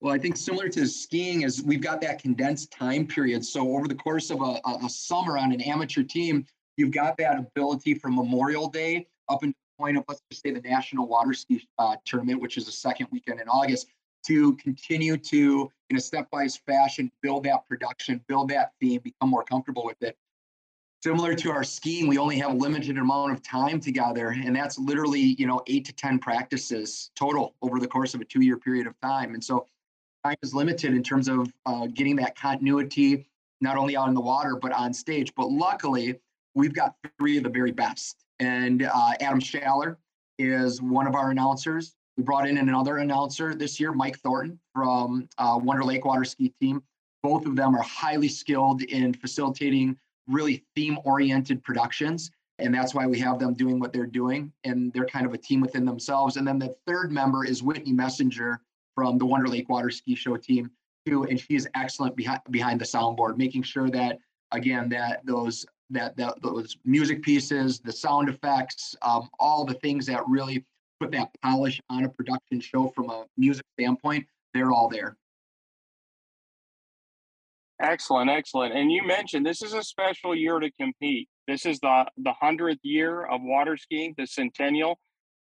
[0.00, 3.44] Well, I think similar to skiing is we've got that condensed time period.
[3.44, 6.46] So over the course of a, a summer on an amateur team,
[6.76, 10.60] you've got that ability from Memorial Day up the point of let's just say the
[10.60, 13.88] National Water Ski uh, Tournament, which is the second weekend in August,
[14.26, 19.42] to continue to in a stepwise fashion build that production, build that theme, become more
[19.42, 20.16] comfortable with it.
[21.02, 24.78] Similar to our skiing, we only have a limited amount of time together, and that's
[24.78, 28.86] literally you know eight to ten practices total over the course of a two-year period
[28.86, 29.32] of time.
[29.32, 29.66] And so
[30.24, 33.26] time is limited in terms of uh, getting that continuity,
[33.62, 35.32] not only out in the water, but on stage.
[35.34, 36.20] But luckily,
[36.54, 38.24] we've got three of the very best.
[38.38, 39.96] And uh, Adam Schaller
[40.38, 41.94] is one of our announcers.
[42.16, 46.52] We brought in another announcer this year, Mike Thornton from uh, Wonder Lake Water Ski
[46.60, 46.82] Team.
[47.22, 52.30] Both of them are highly skilled in facilitating really theme oriented productions.
[52.58, 54.52] And that's why we have them doing what they're doing.
[54.64, 56.36] And they're kind of a team within themselves.
[56.36, 58.60] And then the third member is Whitney Messenger,
[59.00, 60.70] from the Wonder Lake Water Ski Show team
[61.06, 64.18] too, and she is excellent behind behind the soundboard, making sure that
[64.52, 70.06] again that those that, that those music pieces, the sound effects, um, all the things
[70.06, 70.64] that really
[71.00, 75.16] put that polish on a production show from a music standpoint, they're all there.
[77.80, 78.74] Excellent, excellent.
[78.74, 81.28] And you mentioned this is a special year to compete.
[81.48, 84.98] This is the the hundredth year of water skiing, the centennial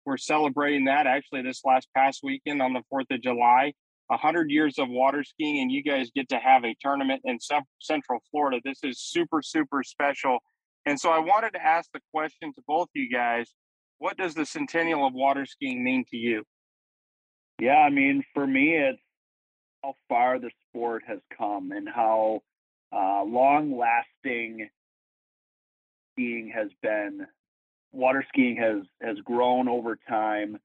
[0.05, 3.73] we're celebrating that actually this last past weekend on the 4th of July.
[4.13, 7.39] 100 years of water skiing, and you guys get to have a tournament in
[7.81, 8.61] Central Florida.
[8.65, 10.39] This is super, super special.
[10.87, 13.53] And so I wanted to ask the question to both you guys
[13.99, 16.43] what does the centennial of water skiing mean to you?
[17.61, 18.99] Yeah, I mean, for me, it's
[19.85, 22.41] how far the sport has come and how
[22.93, 24.69] uh, long lasting
[26.13, 27.27] skiing has been
[27.93, 30.59] water skiing has has grown over time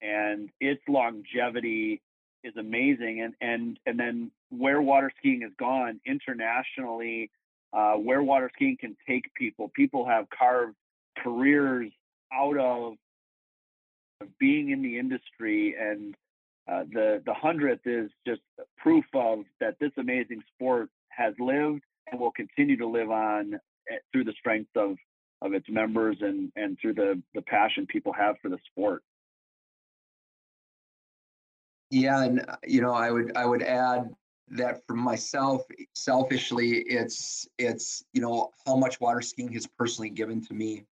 [0.00, 2.00] and its longevity
[2.44, 7.30] is amazing and and and then where water skiing has gone internationally
[7.72, 10.76] uh, where water skiing can take people people have carved
[11.18, 11.90] careers
[12.32, 12.94] out of
[14.38, 16.14] being in the industry and
[16.70, 18.40] uh, the the hundredth is just
[18.78, 23.54] proof of that this amazing sport has lived and will continue to live on
[23.90, 24.96] eh, through the strength of
[25.42, 29.02] of its members and and through the the passion people have for the sport.
[31.94, 34.10] Yeah, and uh, you know, I would I would add
[34.48, 35.62] that for myself,
[35.94, 40.86] selfishly, it's it's you know how much water skiing has personally given to me.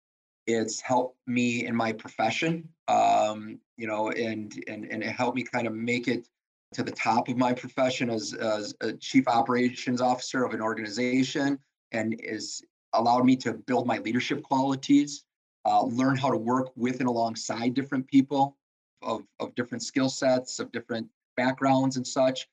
[0.46, 5.42] It's helped me in my profession, um, you know, and and and it helped me
[5.42, 6.28] kind of make it
[6.74, 11.58] to the top of my profession as as a chief operations officer of an organization,
[11.90, 12.62] and is
[12.92, 15.24] allowed me to build my leadership qualities,
[15.64, 18.56] uh, learn how to work with and alongside different people
[19.02, 22.48] of, of different skill sets, of different backgrounds and such.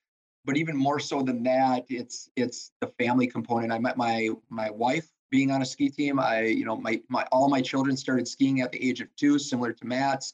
[0.46, 3.72] But even more so than that, it's it's the family component.
[3.72, 6.20] I met my my wife being on a ski team.
[6.20, 9.38] I, you know, my my all my children started skiing at the age of two,
[9.38, 10.34] similar to Matt's.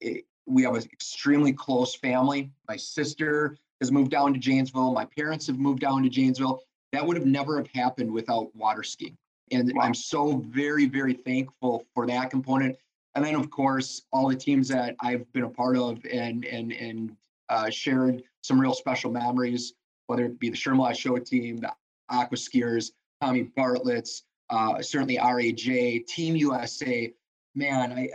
[0.00, 2.50] It, we have an extremely close family.
[2.68, 4.92] My sister has moved down to Janesville.
[4.92, 6.62] My parents have moved down to Janesville.
[6.92, 9.16] That would have never have happened without water skiing.
[9.50, 9.82] And wow.
[9.82, 12.76] I'm so very, very thankful for that component.
[13.14, 16.72] And then, of course, all the teams that I've been a part of and and
[16.72, 17.16] and
[17.48, 19.74] uh, shared some real special memories,
[20.06, 21.72] whether it be the Shermalash Show team, the
[22.08, 27.12] Aqua Skiers, Tommy Bartlett's, uh, certainly RAJ, Team USA.
[27.54, 28.08] Man, I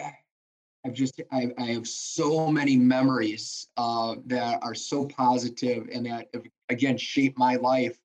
[0.85, 6.27] I've just I, I have so many memories uh, that are so positive and that
[6.33, 7.99] have, again shaped my life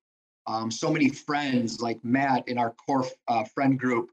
[0.45, 4.11] um, so many friends like Matt in our core uh, friend group.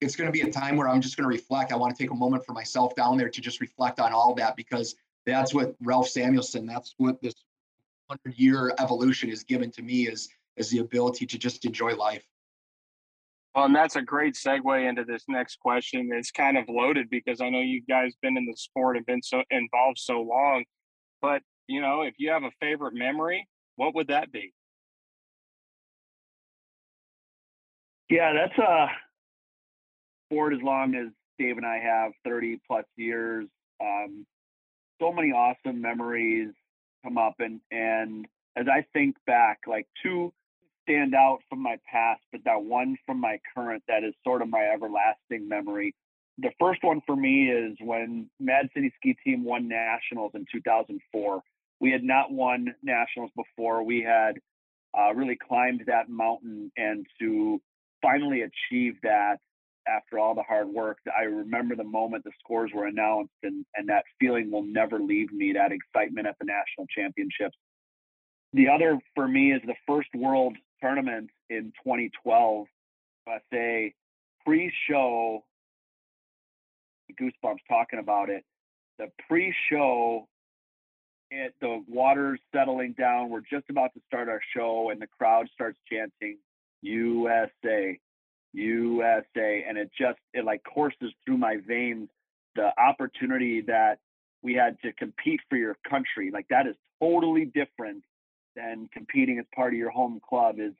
[0.00, 1.72] It's going to be a time where I'm just going to reflect.
[1.72, 4.34] I want to take a moment for myself down there to just reflect on all
[4.34, 4.94] that because
[5.26, 7.34] that's what Ralph Samuelson, that's what this
[8.06, 12.24] 100 year evolution has given to me is, is the ability to just enjoy life.
[13.54, 16.10] Well, and that's a great segue into this next question.
[16.12, 19.22] It's kind of loaded because I know you guys been in the sport and been
[19.22, 20.64] so involved so long.
[21.20, 24.52] But you know, if you have a favorite memory, what would that be?
[28.08, 28.88] Yeah, that's a
[30.30, 31.08] sport as long as
[31.38, 33.46] Dave and I have 30 plus years.
[33.80, 34.26] Um,
[35.00, 36.50] so many awesome memories
[37.02, 38.26] come up and and
[38.56, 40.32] as I think back, like two
[40.82, 44.48] stand out from my past, but that one from my current that is sort of
[44.48, 45.94] my everlasting memory.
[46.38, 51.42] The first one for me is when Mad City Ski Team won nationals in 2004.
[51.80, 53.82] We had not won nationals before.
[53.82, 54.34] We had
[54.98, 57.60] uh, really climbed that mountain and to
[58.02, 59.38] finally achieve that
[59.88, 60.98] after all the hard work.
[61.16, 65.32] I remember the moment the scores were announced, and and that feeling will never leave
[65.32, 65.52] me.
[65.52, 67.56] That excitement at the national championships.
[68.52, 72.66] The other for me is the first World Tournament in 2012.
[73.28, 73.94] I say
[74.44, 75.44] pre-show
[77.20, 78.44] goosebumps talking about it.
[78.98, 80.26] The pre-show,
[81.30, 83.30] it, the water's settling down.
[83.30, 86.38] We're just about to start our show, and the crowd starts chanting
[86.82, 87.98] USA,
[88.52, 92.08] USA, and it just it like courses through my veins.
[92.56, 93.98] The opportunity that
[94.42, 98.02] we had to compete for your country, like that is totally different
[98.56, 100.56] than competing as part of your home club.
[100.58, 100.72] Is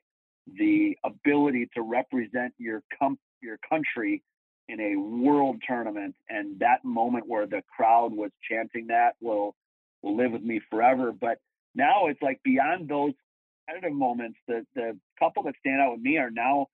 [0.47, 4.23] the ability to represent your com- your country
[4.67, 9.55] in a world tournament and that moment where the crowd was chanting that will
[10.01, 11.39] will live with me forever but
[11.75, 13.13] now it's like beyond those
[13.67, 16.67] competitive moments the the couple that stand out with me are now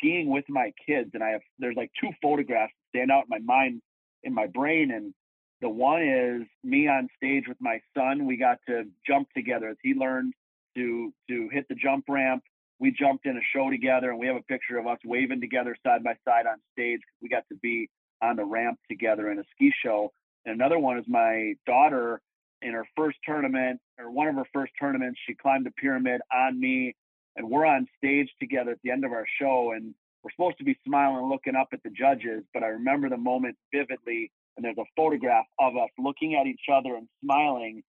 [0.00, 3.38] skiing with my kids and i have there's like two photographs stand out in my
[3.38, 3.80] mind
[4.22, 5.14] in my brain and
[5.60, 9.76] the one is me on stage with my son we got to jump together as
[9.82, 10.32] he learned
[10.74, 12.42] to to hit the jump ramp
[12.80, 15.76] we jumped in a show together and we have a picture of us waving together
[15.86, 17.00] side by side on stage.
[17.22, 17.90] We got to be
[18.22, 20.12] on the ramp together in a ski show.
[20.46, 22.20] And another one is my daughter
[22.62, 25.20] in her first tournament or one of her first tournaments.
[25.26, 26.96] She climbed the pyramid on me
[27.36, 29.72] and we're on stage together at the end of our show.
[29.74, 33.16] And we're supposed to be smiling looking up at the judges, but I remember the
[33.16, 34.30] moment vividly.
[34.56, 37.82] And there's a photograph of us looking at each other and smiling.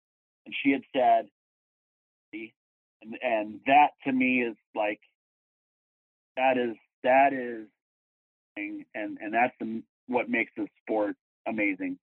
[0.46, 1.26] And she had said,
[3.02, 5.00] and and that to me is like
[6.36, 7.66] that is that is
[8.56, 8.84] and
[9.20, 11.16] and that's the, what makes the sport
[11.46, 11.98] amazing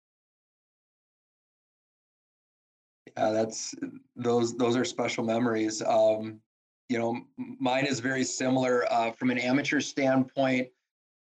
[3.17, 3.73] yeah that's
[4.15, 6.39] those those are special memories um
[6.89, 10.67] you know mine is very similar uh, from an amateur standpoint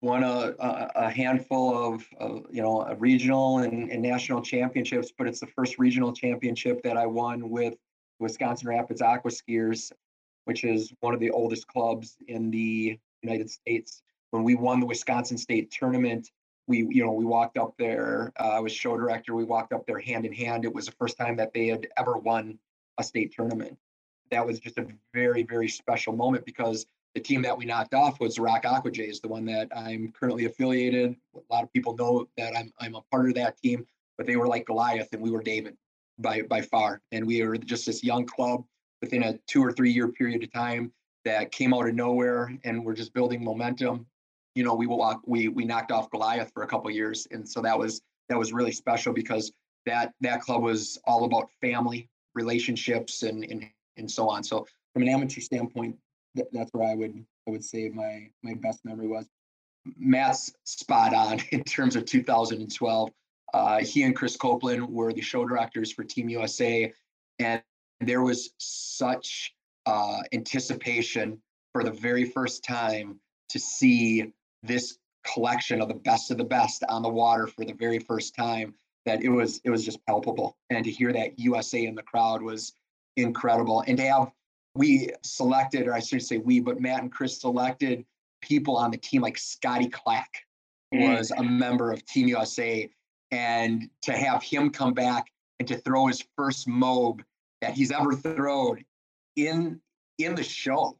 [0.02, 0.54] won a,
[0.94, 5.78] a, handful of, of, you know regional and, and national championships but it's the first
[5.78, 7.74] regional championship that i won with
[8.18, 9.92] Wisconsin Rapids Aqua Skiers,
[10.44, 14.02] which is one of the oldest clubs in the United States.
[14.30, 16.30] When we won the Wisconsin State tournament,
[16.66, 18.32] we you know we walked up there.
[18.38, 19.34] Uh, I was show director.
[19.34, 20.64] We walked up there hand in hand.
[20.64, 22.58] It was the first time that they had ever won
[22.98, 23.78] a state tournament.
[24.30, 28.20] That was just a very very special moment because the team that we knocked off
[28.20, 31.16] was the Rock Aqua Jays, the one that I'm currently affiliated.
[31.34, 33.86] A lot of people know that I'm I'm a part of that team,
[34.18, 35.76] but they were like Goliath and we were David
[36.18, 37.00] by by far.
[37.12, 38.64] And we were just this young club
[39.00, 40.92] within a two or three year period of time
[41.24, 44.06] that came out of nowhere, and we're just building momentum.
[44.54, 47.60] You know, we walk, we we knocked off Goliath for a couple years, and so
[47.62, 49.52] that was that was really special because
[49.86, 53.66] that that club was all about family relationships and and
[53.96, 54.42] and so on.
[54.42, 55.96] So from an amateur standpoint,
[56.34, 59.26] that, that's where I would I would say my my best memory was.
[59.96, 63.10] Matt's spot on in terms of 2012.
[63.54, 66.92] Uh, he and Chris Copeland were the show directors for Team USA,
[67.38, 67.62] and
[68.00, 69.54] there was such
[69.86, 71.40] uh, anticipation
[71.72, 74.32] for the very first time to see
[74.62, 78.34] this collection of the best of the best on the water for the very first
[78.34, 78.74] time
[79.04, 82.42] that it was it was just palpable and to hear that USA in the crowd
[82.42, 82.72] was
[83.16, 84.30] incredible and to have
[84.74, 88.04] we selected or I should say we but Matt and Chris selected
[88.42, 90.30] people on the team like Scotty Clack
[90.94, 91.16] mm.
[91.16, 92.88] was a member of Team USA
[93.30, 95.26] and to have him come back
[95.58, 97.22] and to throw his first mob
[97.60, 98.84] that he's ever thrown
[99.36, 99.80] in
[100.18, 100.98] in the show.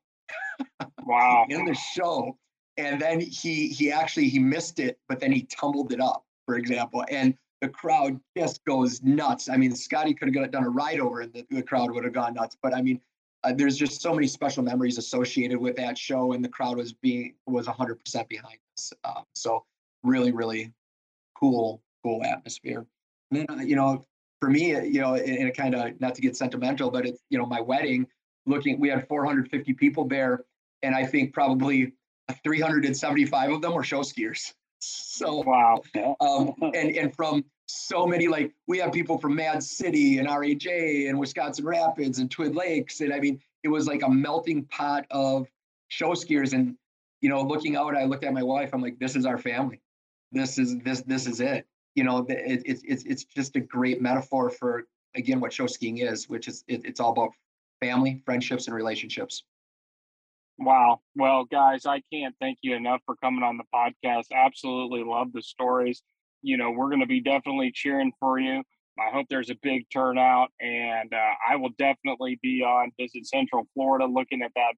[1.07, 1.47] Wow.
[1.49, 2.37] in the show.
[2.77, 6.57] And then he he actually he missed it, but then he tumbled it up, for
[6.57, 7.05] example.
[7.09, 9.49] And the crowd just goes nuts.
[9.49, 12.13] I mean, Scotty could have done a ride over and the, the crowd would have
[12.13, 12.57] gone nuts.
[12.63, 13.01] But I mean,
[13.45, 16.93] uh, there's just so many special memories associated with that show, and the crowd was
[16.93, 18.93] being was 100% behind us.
[19.05, 19.65] Uh, so
[20.03, 20.73] really, really
[21.39, 22.87] cool cool atmosphere.
[23.31, 24.05] And then, uh, you know,
[24.41, 27.21] for me, uh, you know, in a kind of not to get sentimental, but it's
[27.31, 28.07] you know my wedding.
[28.47, 30.45] Looking, we had 450 people there,
[30.83, 31.93] and I think probably
[32.45, 34.53] 375 of them were show skiers.
[34.79, 35.83] So wow,
[36.21, 41.09] um, and and from so many like we have people from Mad City and RAJ
[41.09, 45.07] and Wisconsin Rapids and Twin Lakes, and I mean it was like a melting pot
[45.11, 45.47] of
[45.89, 46.53] show skiers.
[46.53, 46.77] And
[47.21, 48.71] you know, looking out, I looked at my wife.
[48.73, 49.81] I'm like, this is our family.
[50.33, 51.67] This is this this is it
[51.97, 54.85] you know, it, it, it's it's just a great metaphor for
[55.17, 57.31] again what show skiing is, which is it, it's all about
[57.81, 59.43] family, friendships, and relationships.
[60.59, 61.01] Wow.
[61.15, 64.27] Well, guys, I can't thank you enough for coming on the podcast.
[64.35, 66.03] Absolutely love the stories.
[66.43, 68.63] You know, we're going to be definitely cheering for you.
[68.99, 73.69] I hope there's a big turnout, and uh, I will definitely be on Visit Central
[73.75, 74.75] Florida looking at that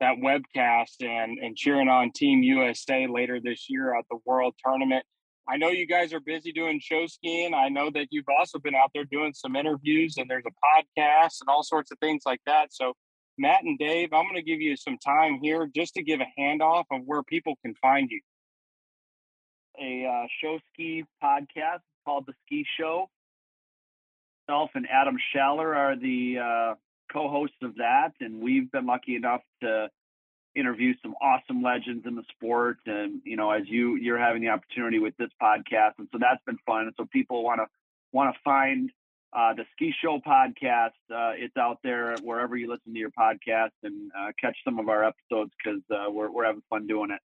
[0.00, 5.04] that webcast and and cheering on Team USA later this year at the World Tournament.
[5.48, 7.54] I know you guys are busy doing show skiing.
[7.54, 11.40] I know that you've also been out there doing some interviews and there's a podcast
[11.40, 12.72] and all sorts of things like that.
[12.72, 12.92] So,
[13.38, 16.40] Matt and Dave, I'm going to give you some time here just to give a
[16.40, 18.20] handoff of where people can find you.
[19.80, 23.08] A uh, show ski podcast called The Ski Show.
[24.46, 26.74] Myself and Adam Schaller are the uh,
[27.10, 28.12] co hosts of that.
[28.20, 29.88] And we've been lucky enough to
[30.54, 34.48] interview some awesome legends in the sport and you know as you you're having the
[34.48, 37.66] opportunity with this podcast and so that's been fun and so people want to
[38.12, 38.90] want to find
[39.32, 43.70] uh, the ski show podcast uh, it's out there wherever you listen to your podcast
[43.82, 47.20] and uh, catch some of our episodes because uh, we're, we're having fun doing it.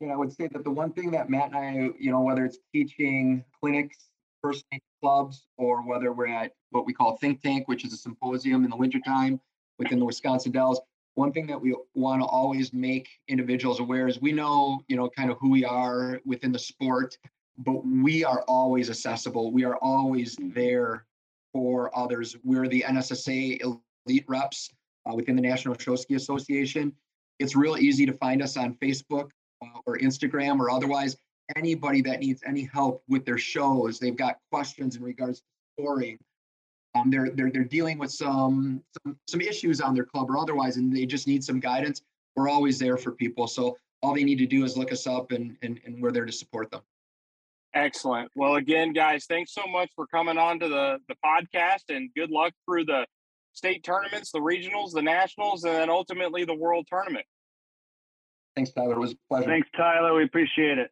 [0.00, 2.44] Yeah i would say that the one thing that matt and i you know whether
[2.44, 3.96] it's teaching clinics
[4.42, 7.96] first aid clubs or whether we're at what we call think tank which is a
[7.96, 9.40] symposium in the wintertime
[9.78, 10.80] within the wisconsin dells
[11.14, 15.10] one thing that we want to always make individuals aware is we know, you know,
[15.10, 17.16] kind of who we are within the sport,
[17.58, 19.52] but we are always accessible.
[19.52, 21.04] We are always there
[21.52, 22.36] for others.
[22.42, 24.70] We're the NSSA elite reps
[25.06, 26.92] uh, within the National Show Ski Association.
[27.38, 29.30] It's real easy to find us on Facebook
[29.62, 31.16] uh, or Instagram or otherwise.
[31.56, 35.44] Anybody that needs any help with their shows, they've got questions in regards to
[35.78, 36.18] scoring,
[36.94, 40.76] um, they're they're they're dealing with some, some some issues on their club or otherwise,
[40.76, 42.02] and they just need some guidance.
[42.36, 43.46] We're always there for people.
[43.46, 46.26] So all they need to do is look us up, and and, and we're there
[46.26, 46.82] to support them.
[47.74, 48.30] Excellent.
[48.34, 52.30] Well, again, guys, thanks so much for coming on to the the podcast, and good
[52.30, 53.06] luck through the
[53.54, 57.24] state tournaments, the regionals, the nationals, and then ultimately the world tournament.
[58.54, 58.92] Thanks, Tyler.
[58.92, 59.46] It was a pleasure.
[59.46, 60.14] Thanks, Tyler.
[60.14, 60.90] We appreciate it.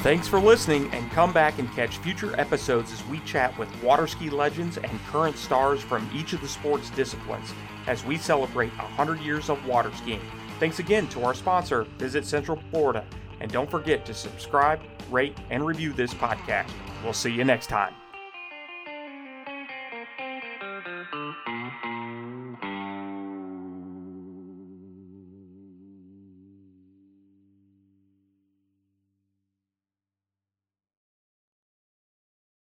[0.00, 4.06] Thanks for listening, and come back and catch future episodes as we chat with water
[4.06, 7.52] ski legends and current stars from each of the sports disciplines
[7.86, 10.20] as we celebrate 100 years of water skiing.
[10.58, 13.04] Thanks again to our sponsor, Visit Central Florida,
[13.40, 14.80] and don't forget to subscribe,
[15.10, 16.70] rate, and review this podcast.
[17.02, 17.94] We'll see you next time.